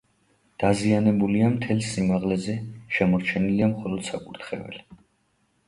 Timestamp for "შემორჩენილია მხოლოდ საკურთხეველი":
2.97-4.85